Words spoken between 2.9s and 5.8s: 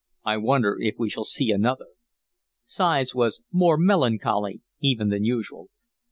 was more melancholy even than usual.